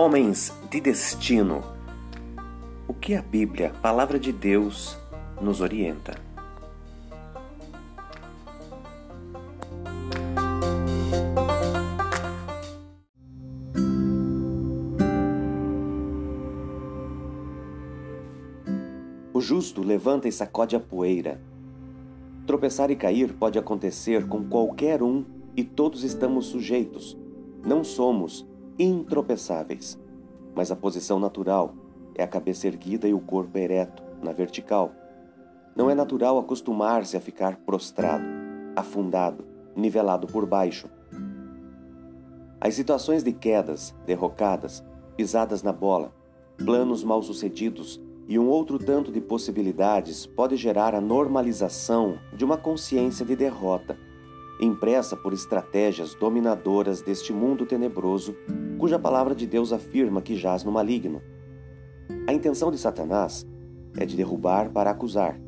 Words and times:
Homens 0.00 0.52
de 0.70 0.80
destino. 0.80 1.60
O 2.86 2.94
que 2.94 3.16
a 3.16 3.20
Bíblia, 3.20 3.72
palavra 3.82 4.16
de 4.16 4.30
Deus, 4.32 4.96
nos 5.42 5.60
orienta? 5.60 6.14
O 19.34 19.40
justo 19.40 19.82
levanta 19.82 20.28
e 20.28 20.32
sacode 20.32 20.76
a 20.76 20.80
poeira. 20.80 21.40
Tropeçar 22.46 22.92
e 22.92 22.94
cair 22.94 23.32
pode 23.32 23.58
acontecer 23.58 24.28
com 24.28 24.44
qualquer 24.44 25.02
um 25.02 25.24
e 25.56 25.64
todos 25.64 26.04
estamos 26.04 26.46
sujeitos. 26.46 27.18
Não 27.66 27.82
somos 27.82 28.46
intropeçáveis. 28.78 29.98
Mas 30.54 30.70
a 30.70 30.76
posição 30.76 31.18
natural 31.18 31.74
é 32.14 32.22
a 32.22 32.28
cabeça 32.28 32.66
erguida 32.66 33.08
e 33.08 33.14
o 33.14 33.20
corpo 33.20 33.56
ereto, 33.58 34.02
na 34.22 34.32
vertical. 34.32 34.92
Não 35.74 35.88
é 35.88 35.94
natural 35.94 36.38
acostumar-se 36.38 37.16
a 37.16 37.20
ficar 37.20 37.56
prostrado, 37.58 38.24
afundado, 38.74 39.44
nivelado 39.76 40.26
por 40.26 40.46
baixo. 40.46 40.88
As 42.60 42.74
situações 42.74 43.22
de 43.22 43.32
quedas, 43.32 43.94
derrocadas, 44.04 44.84
pisadas 45.16 45.62
na 45.62 45.72
bola, 45.72 46.12
planos 46.56 47.04
mal 47.04 47.22
sucedidos 47.22 48.00
e 48.26 48.38
um 48.38 48.48
outro 48.48 48.78
tanto 48.78 49.12
de 49.12 49.20
possibilidades 49.20 50.26
pode 50.26 50.56
gerar 50.56 50.94
a 50.94 51.00
normalização 51.00 52.18
de 52.36 52.44
uma 52.44 52.56
consciência 52.56 53.24
de 53.24 53.36
derrota 53.36 53.96
impressa 54.60 55.16
por 55.16 55.32
estratégias 55.32 56.14
dominadoras 56.14 57.00
deste 57.00 57.32
mundo 57.32 57.64
tenebroso, 57.64 58.34
cuja 58.78 58.98
palavra 58.98 59.34
de 59.34 59.46
Deus 59.46 59.72
afirma 59.72 60.22
que 60.22 60.36
jaz 60.36 60.64
no 60.64 60.72
maligno. 60.72 61.22
A 62.26 62.32
intenção 62.32 62.70
de 62.70 62.78
Satanás 62.78 63.46
é 63.96 64.04
de 64.04 64.16
derrubar 64.16 64.70
para 64.70 64.90
acusar, 64.90 65.40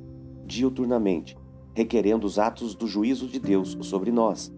diuturnamente, 0.45 1.37
requerendo 1.75 2.27
os 2.27 2.39
atos 2.39 2.75
do 2.75 2.87
juízo 2.87 3.27
de 3.27 3.39
Deus 3.39 3.77
sobre 3.83 4.11
nós. 4.11 4.53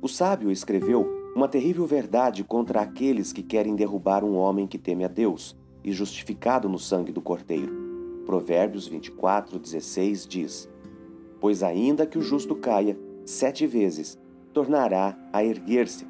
O 0.00 0.08
sábio 0.08 0.50
escreveu 0.50 1.06
uma 1.34 1.48
terrível 1.48 1.86
verdade 1.86 2.42
contra 2.42 2.80
aqueles 2.80 3.32
que 3.32 3.42
querem 3.42 3.74
derrubar 3.74 4.24
um 4.24 4.36
homem 4.36 4.66
que 4.66 4.78
teme 4.78 5.04
a 5.04 5.08
Deus 5.08 5.56
e 5.84 5.92
justificado 5.92 6.68
no 6.68 6.78
sangue 6.78 7.12
do 7.12 7.20
Cordeiro. 7.20 7.72
Provérbios 8.26 8.86
24, 8.86 9.58
16 9.58 10.26
diz: 10.26 10.68
Pois 11.40 11.62
ainda 11.62 12.06
que 12.06 12.18
o 12.18 12.22
justo 12.22 12.54
caia, 12.54 12.98
sete 13.28 13.66
vezes, 13.66 14.18
tornará 14.54 15.14
a 15.30 15.44
erguer-se. 15.44 16.06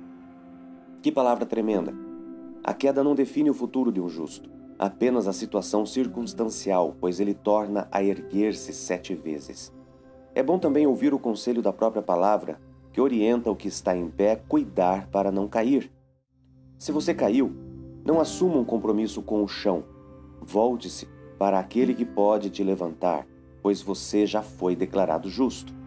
Que 1.02 1.10
palavra 1.10 1.44
tremenda! 1.44 1.92
A 2.62 2.72
queda 2.72 3.02
não 3.02 3.12
define 3.12 3.50
o 3.50 3.54
futuro 3.54 3.90
de 3.90 4.00
um 4.00 4.08
justo, 4.08 4.48
apenas 4.78 5.26
a 5.26 5.32
situação 5.32 5.84
circunstancial, 5.84 6.94
pois 7.00 7.18
ele 7.18 7.34
torna 7.34 7.88
a 7.90 8.04
erguer-se 8.04 8.72
sete 8.72 9.16
vezes. 9.16 9.72
É 10.32 10.44
bom 10.44 10.60
também 10.60 10.86
ouvir 10.86 11.12
o 11.12 11.18
conselho 11.18 11.60
da 11.60 11.72
própria 11.72 12.02
palavra, 12.02 12.60
que 12.92 13.00
orienta 13.00 13.50
o 13.50 13.56
que 13.56 13.66
está 13.66 13.96
em 13.96 14.08
pé 14.08 14.36
cuidar 14.36 15.08
para 15.08 15.32
não 15.32 15.48
cair. 15.48 15.90
Se 16.78 16.92
você 16.92 17.12
caiu, 17.12 17.52
não 18.04 18.20
assuma 18.20 18.58
um 18.58 18.64
compromisso 18.64 19.22
com 19.22 19.42
o 19.42 19.48
chão. 19.48 19.82
Volte-se 20.40 21.08
para 21.36 21.58
aquele 21.58 21.94
que 21.94 22.04
pode 22.04 22.48
te 22.48 22.62
levantar, 22.62 23.26
pois 23.60 23.82
você 23.82 24.24
já 24.24 24.40
foi 24.40 24.76
declarado 24.76 25.28
justo. 25.28 25.77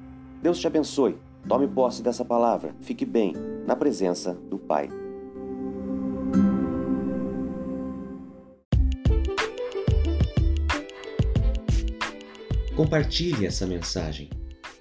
Deus 0.41 0.59
te 0.59 0.65
abençoe. 0.65 1.17
Tome 1.47 1.67
posse 1.67 2.01
dessa 2.01 2.25
palavra. 2.25 2.75
Fique 2.81 3.05
bem 3.05 3.33
na 3.65 3.75
presença 3.75 4.33
do 4.33 4.57
Pai. 4.57 4.89
Compartilhe 12.75 13.45
essa 13.45 13.67
mensagem. 13.67 14.29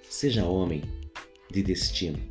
Seja 0.09 0.45
homem 0.45 0.81
de 1.51 1.61
destino. 1.61 2.30